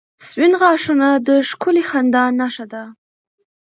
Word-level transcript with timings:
•سپین 0.27 0.51
غاښونه 0.61 1.07
د 1.27 1.29
ښکلي 1.49 1.83
خندا 1.89 2.23
نښه 2.39 2.65
ده. 2.73 2.83